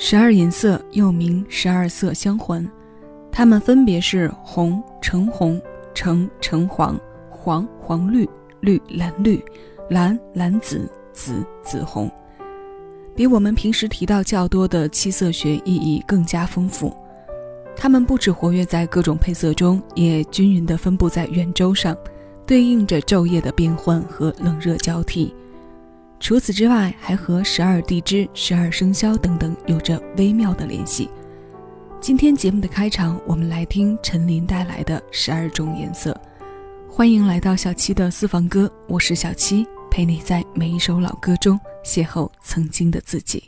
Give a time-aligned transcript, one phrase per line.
[0.00, 2.64] 十二颜色又名十二色相环，
[3.32, 5.60] 它们分别是红、橙红、
[5.92, 6.98] 橙橙黄、
[7.28, 8.26] 黄黄绿、
[8.60, 9.44] 绿蓝绿、
[9.90, 12.08] 蓝蓝紫、紫紫红，
[13.16, 16.94] 比我们平时提到较多的七色学意义更加丰富。
[17.76, 21.96] 它们不止活跃在各种配色中，也均匀地分布在圆周上，
[22.46, 25.34] 对应着昼夜的变换和冷热交替。
[26.20, 31.08] 除此之外，还和十二地支、十二生肖等等有着微妙的联系。
[32.00, 36.18] 今天节目的开场，我们来听陈琳带来的十二种颜色。
[36.88, 43.44] 欢迎来到小七的私房歌，我是小七，陪你在每一首老歌中邂逅曾经的自己。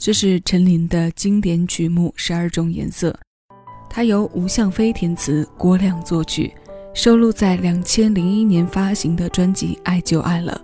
[0.00, 3.10] 这是陈琳的经典曲目《十二种颜色》，
[3.90, 6.50] 它由吴向飞填词，郭亮作曲，
[6.94, 10.58] 收录在两千零一年发行的专辑《爱就爱了》。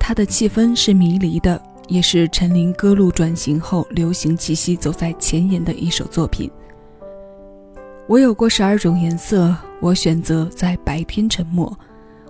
[0.00, 6.50] 它的气氛是迷离的，也是陈琳歌路转型后流行气息走在前沿的一首作品。
[8.08, 11.78] 我有过十二种颜色，我选择在白天沉默。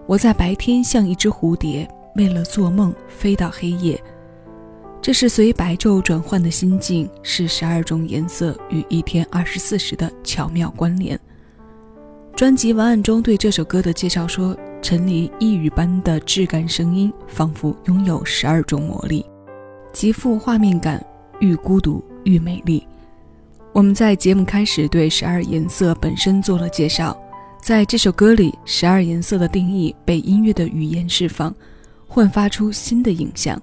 [0.08, 4.02] 我在白天像一只蝴蝶，为了做梦飞到黑夜。
[5.02, 11.18] 这是随白昼转换的心境，是十二种颜色与一天二十四时的巧妙关联。
[12.36, 19.26] 专辑文案中对这首歌的介绍说：“陈琳一语般的质感声音，仿佛拥有十二种魔力，
[19.92, 21.04] 极富画面感，
[21.40, 22.86] 愈孤独愈美丽。”
[23.74, 27.20] 我们在节目开始对十二颜色本身做了介绍，
[27.60, 31.52] 在这首歌里，十二颜色的定义被音乐的语言释放，
[32.06, 33.60] 焕发出新的影像。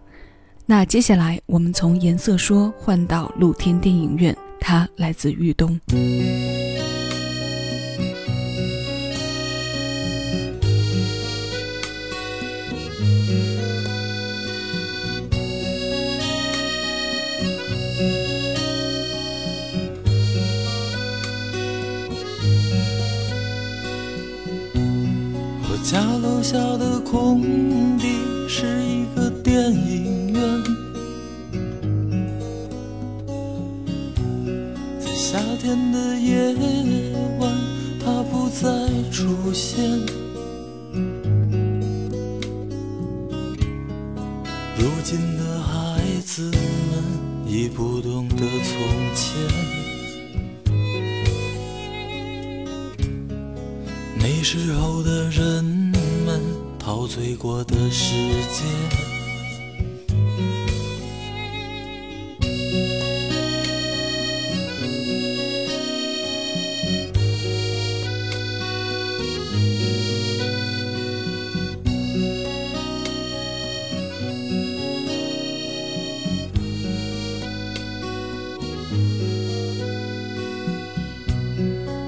[0.72, 5.82] 那接下来，我们从颜色说换到露天电影院，它来自豫东。
[25.84, 27.42] 家楼下的空
[27.98, 28.08] 地
[28.48, 30.64] 是一个电影院，
[35.00, 35.12] 在。
[35.16, 36.54] 夏天的夜
[37.40, 37.52] 晚，
[38.04, 38.68] 它不再
[39.12, 39.84] 出现。
[44.78, 47.04] 如今的孩子们
[47.48, 48.78] 已不懂得从
[49.16, 49.36] 前，
[54.18, 55.59] 那时候的人
[56.92, 58.16] 陶醉过的世
[58.50, 58.64] 界。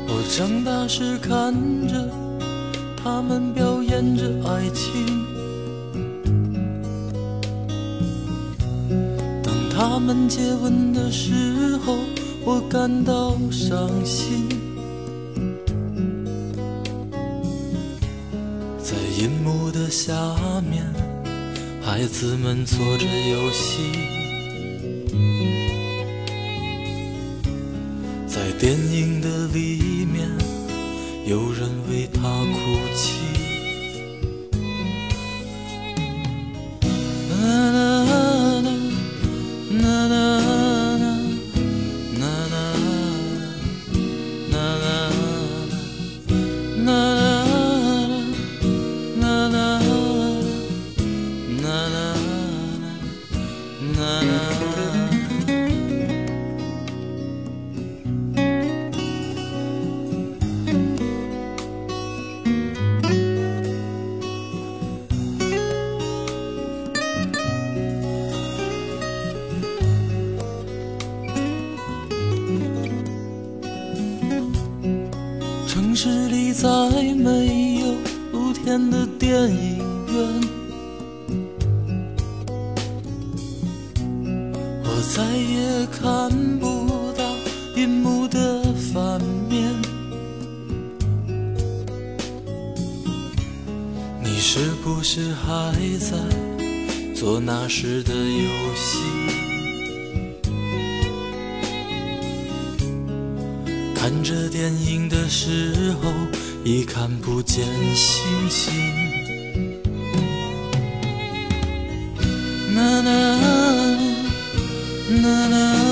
[0.07, 1.53] 我长大时看
[1.87, 2.20] 着
[3.13, 5.05] 他们表演着爱情，
[9.43, 11.97] 当他们接吻的时候，
[12.45, 14.47] 我感到伤心。
[18.81, 20.13] 在银幕的下
[20.61, 20.81] 面，
[21.81, 23.91] 孩子们做着游戏。
[28.25, 30.29] 在电影的里面，
[31.25, 33.30] 有人为他哭泣。
[78.71, 80.15] 天的电影院，
[84.85, 87.35] 我再也看不到
[87.75, 88.63] 银幕的
[88.93, 89.73] 反面。
[94.23, 96.15] 你是不是还在
[97.13, 98.13] 做那时的
[106.63, 107.65] 已看不见
[107.95, 108.73] 星星。
[112.75, 113.37] 啦啦
[115.21, 115.90] 啦啦。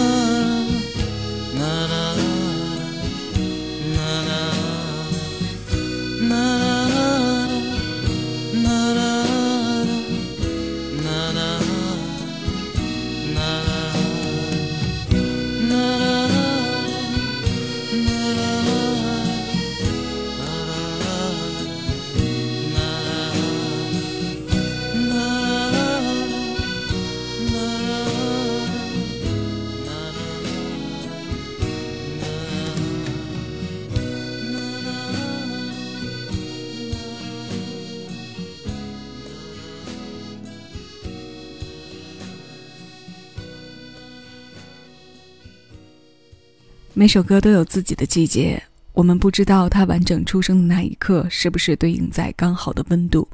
[46.99, 53.25] 每首歌都有自己的季节，我们不知道它完整出生的那一刻是不是对应在刚好的温度，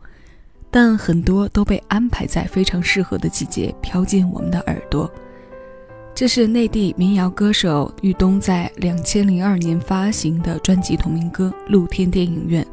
[0.70, 5.12] 但很多都被安排在非常适合的季节飘进我们的耳朵。
[6.14, 12.64] 这是内地民谣歌手玉东在两千零二年发行的专辑同名歌《露天电影院》，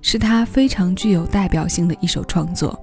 [0.00, 2.78] 是他非常具有代表性的一首创作。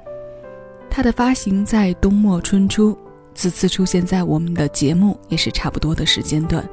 [0.90, 2.98] 它的发行在冬末春初，
[3.34, 6.70] 此次出现在我们的节目也是差不多的时间段。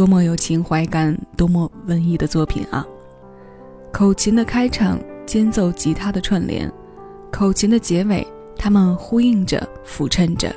[0.00, 2.86] 多么有情怀感，多么文艺的作品啊！
[3.92, 6.72] 口琴的开场，间奏吉他的串联，
[7.30, 8.26] 口琴的结尾，
[8.56, 10.50] 他们呼应着、辅衬着，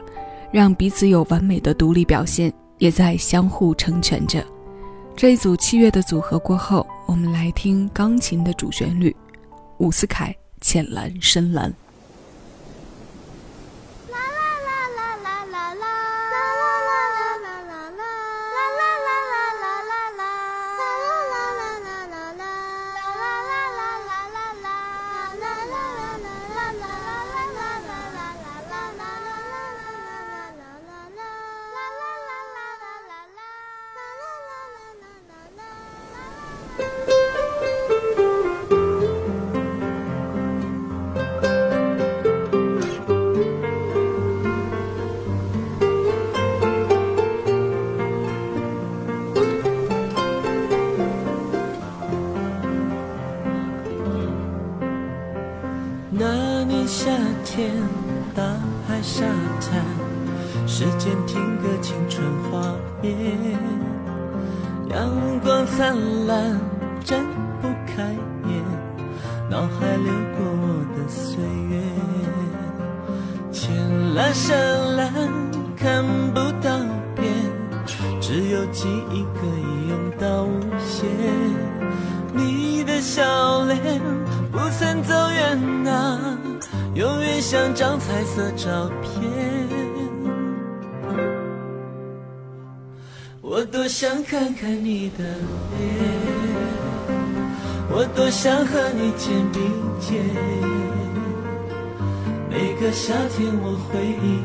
[0.50, 4.41] 让彼此有完美的独立表现，也在相互成全着。
[5.13, 9.13] 这一组器乐的组合过后，我们来听钢琴的主旋律，
[9.79, 10.31] 伍思凯
[10.62, 11.69] 《浅蓝深蓝》。
[69.53, 70.67] 脑海流过我
[70.98, 71.38] 的岁
[71.69, 71.77] 月，
[73.51, 75.13] 浅蓝深蓝，
[75.77, 76.75] 看不到
[77.15, 77.31] 边，
[78.19, 81.07] 只有记忆可以用到无限。
[82.33, 84.01] 你的笑脸
[84.51, 86.36] 不曾走远啊，
[86.95, 89.22] 永远像张彩色照片。
[93.39, 95.24] 我多想看看你的
[95.77, 95.93] 脸，
[97.95, 99.62] 我多想和你肩并
[100.00, 100.25] 肩。
[102.50, 104.41] 每个夏天我回忆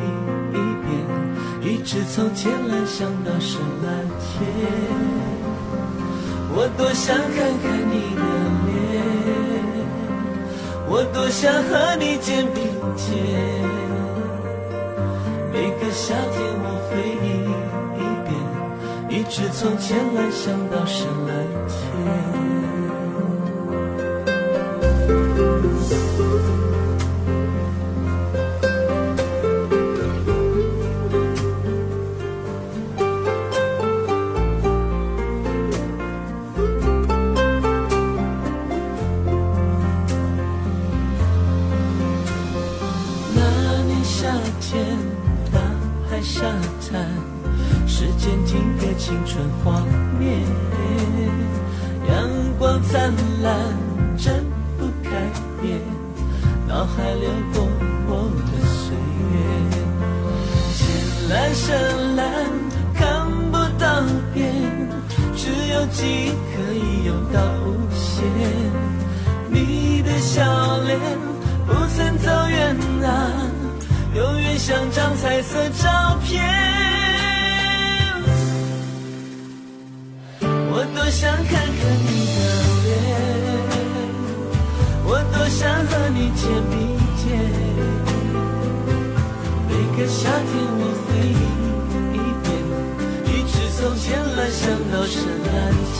[0.52, 0.86] 一遍，
[1.62, 4.28] 一直从浅蓝想到深蓝天。
[6.54, 8.22] 我多想看看你的
[8.68, 8.68] 脸，
[10.86, 12.62] 我多想和你肩并
[12.96, 13.06] 肩。
[15.50, 17.26] 每个夏天我回忆。
[17.96, 18.30] 一遍，
[19.08, 21.32] 一直从浅蓝想到深蓝
[21.66, 22.47] 天。
[25.38, 25.44] 那
[43.84, 44.26] 年夏
[44.60, 44.84] 天，
[45.52, 45.60] 大
[46.10, 46.42] 海沙
[46.90, 47.06] 滩。
[47.86, 49.80] 时间停格，青春画
[50.18, 50.42] 面，
[52.08, 52.28] 阳
[52.58, 53.56] 光灿烂，
[54.16, 54.34] 睁
[55.18, 55.24] 不
[55.62, 55.80] 开眼，
[56.66, 57.66] 脑海流过
[58.06, 58.10] 我
[58.46, 58.94] 的岁
[59.32, 59.34] 月，
[60.74, 60.78] 浅
[61.28, 61.66] 蓝深
[62.16, 62.22] 蓝
[62.94, 62.98] 看
[63.50, 63.84] 不到
[64.32, 64.38] 边，
[65.36, 65.40] 只
[65.72, 68.16] 有记忆可以游到无限。
[69.50, 70.98] 你的笑脸
[71.66, 73.08] 不曾走远啊，
[74.14, 76.44] 永远像张彩色照片。
[80.40, 81.60] 我多想看看
[82.06, 82.40] 你的
[82.84, 82.86] 脸，
[85.10, 86.76] 我多想和你肩并
[87.16, 87.24] 肩。
[89.66, 91.40] 每个夏天我回忆
[92.12, 92.46] 一遍，
[93.24, 94.04] 一直从浅
[94.36, 95.16] 蓝想到深
[95.48, 95.48] 蓝
[95.96, 95.98] 天。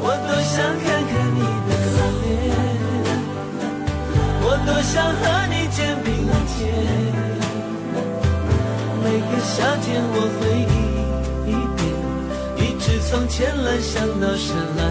[0.00, 1.38] 我多想看看你
[1.68, 1.70] 的
[2.22, 2.24] 脸，
[4.40, 5.22] 我多想和
[5.52, 6.08] 你肩并
[6.48, 6.56] 肩。
[9.04, 10.74] 每个夏天我回忆。
[13.08, 14.90] 从浅蓝想到深蓝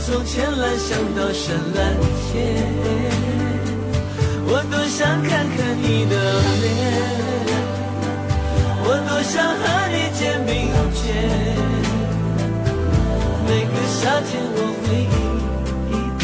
[0.00, 1.96] 从浅蓝想到深蓝
[2.30, 2.34] 天，
[4.46, 6.14] 我多想看看你的
[6.62, 6.68] 脸，
[8.84, 10.52] 我多想和你肩并
[10.92, 11.02] 肩。
[13.46, 15.16] 每个夏天我会一
[15.90, 16.22] 一点，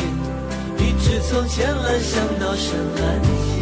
[0.78, 3.58] 一直从浅蓝想到深蓝天。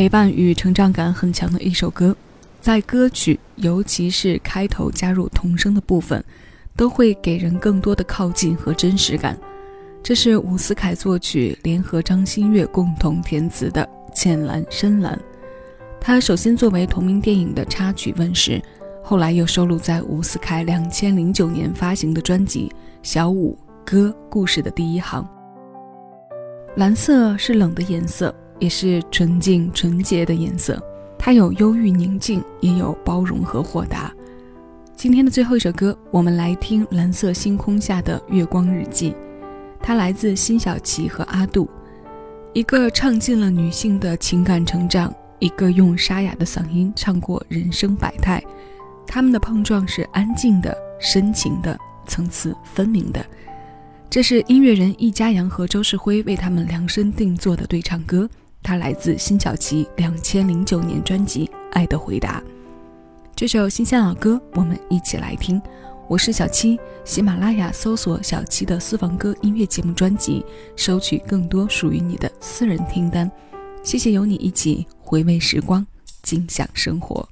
[0.00, 2.16] 陪伴与成长感很强的一首歌，
[2.58, 6.24] 在歌曲尤其是开头加入童声的部分，
[6.74, 9.36] 都会给人更多的靠近和真实感。
[10.02, 15.14] 这是伍思凯作曲，联合张馨月共同填词的《浅蓝深蓝》。
[16.00, 18.58] 它首先作为同名电影的插曲问世，
[19.04, 23.54] 后来又收录在伍思凯两千零九年发行的专辑《小五
[23.84, 25.28] 歌故事》的第一行。
[26.76, 28.34] 蓝色是冷的颜色。
[28.60, 30.80] 也是纯净纯洁的颜色，
[31.18, 34.12] 它有忧郁宁静，也有包容和豁达。
[34.94, 39.12] 今天的最后一首歌，我们来听《蓝色星空下的月光日记》，
[39.82, 41.68] 它来自辛晓琪和阿杜，
[42.52, 48.44] 一个唱尽了女性的情感成长，一个用沙哑的嗓音唱过人生百态，
[49.06, 53.24] 他们的碰撞是安静的、深情的、层次分明的。
[54.10, 58.28] 这是音乐人易家扬和周世辉为他们量身定做的对唱歌。
[58.62, 62.40] 它来自辛晓琪两千零九年专辑《爱的回答》，
[63.34, 65.60] 这首新鲜老歌，我们一起来听。
[66.08, 70.44] 我是小七，喜马拉雅搜索小七的私房歌音乐节目专辑，
[70.76, 73.30] 收取更多属于你的私人听单。
[73.82, 75.86] 谢谢有你一起回味时光，
[76.22, 77.28] 尽享生活。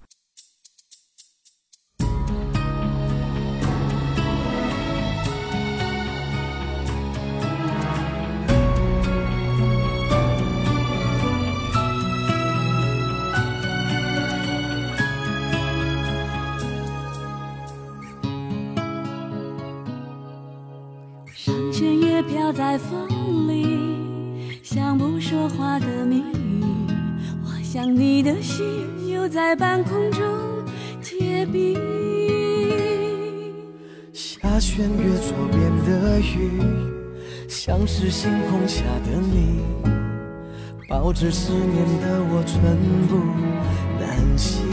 [22.48, 26.64] 飘在风里，像不说话的谜语。
[27.44, 28.64] 我想你的心
[29.06, 30.22] 又在半空中
[31.02, 31.76] 结冰。
[34.14, 36.62] 下弦月左边的雨，
[37.46, 39.60] 像是星空下的你。
[40.88, 42.62] 抱着思念的我，寸
[43.08, 43.18] 步
[44.00, 44.64] 难行。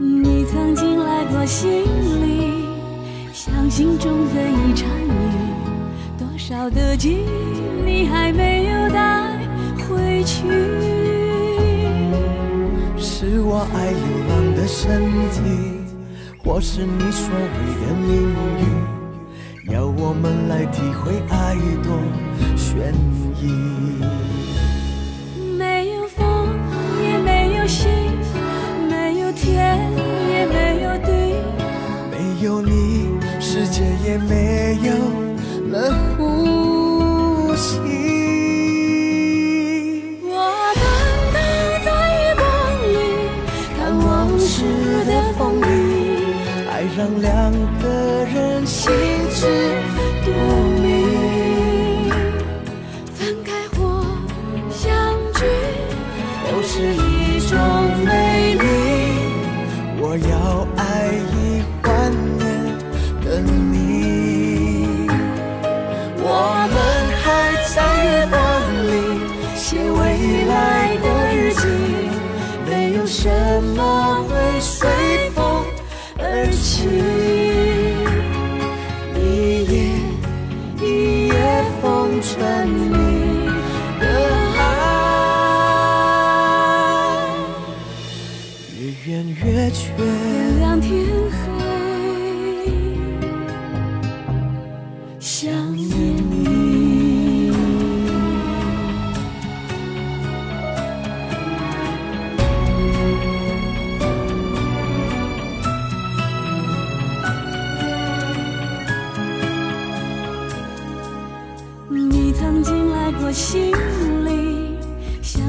[0.00, 1.84] 你曾经来过心
[2.26, 2.69] 里。
[3.50, 5.10] 像心中的一场雨，
[6.16, 9.36] 多少的记忆你还没有带
[9.88, 10.46] 回去。
[12.96, 15.40] 是我爱流浪的身体，
[16.38, 17.38] 或是你所谓
[17.82, 18.08] 的命
[19.66, 21.92] 运，要我们来体会爱多
[22.56, 22.94] 悬
[23.42, 23.44] 疑。
[25.58, 26.24] 没有风，
[27.02, 27.90] 也没有星，
[28.88, 29.78] 没有天，
[30.30, 30.69] 也没有，
[32.42, 33.08] 有你。
[33.38, 34.92] 世界也没有
[35.70, 37.78] 了呼吸。
[40.22, 40.28] 我
[40.76, 40.82] 等
[41.34, 41.38] 待
[41.84, 41.88] 在
[42.22, 42.44] 月光
[42.84, 42.88] 里
[43.76, 44.52] 看往事
[45.06, 45.62] 的风雨，
[46.70, 47.28] 爱让两
[82.22, 82.59] 春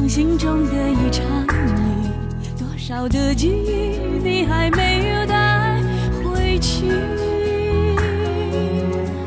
[0.01, 1.47] 像心中的一场雨，
[2.57, 5.79] 多少的记忆你还没有带
[6.23, 6.89] 回去。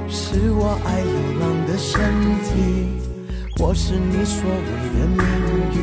[0.08, 2.00] 是我爱流浪的身
[2.42, 2.88] 体，
[3.56, 4.56] 或是你所谓
[4.98, 5.24] 的命
[5.70, 5.78] 运，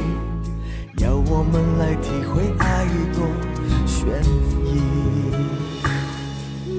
[0.97, 3.25] 要我们来体会爱多
[3.87, 4.09] 悬
[4.65, 4.81] 疑。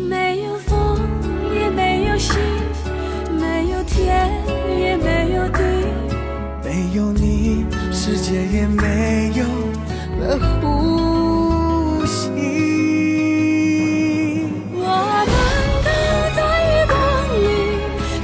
[0.06, 1.00] 没有风，
[1.54, 2.36] 也没有星，
[8.04, 9.44] 世界也没有
[10.18, 12.28] 了呼吸。
[14.74, 14.82] 我
[15.28, 15.32] 们
[15.84, 15.88] 都
[16.34, 16.92] 在夜空
[17.38, 17.38] 里，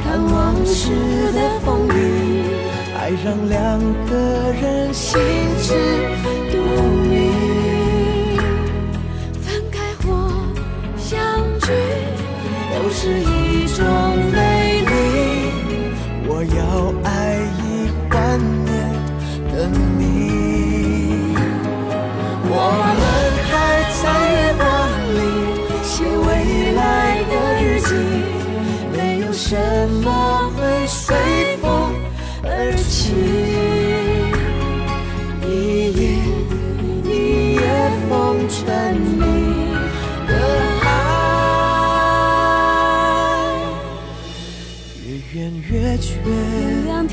[0.03, 0.37] 看往
[0.67, 0.91] 事
[1.33, 1.97] 的风雨，
[2.99, 3.57] 爱让两
[4.11, 4.12] 个
[4.61, 5.17] 人心
[5.62, 5.69] 之。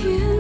[0.06, 0.35] 月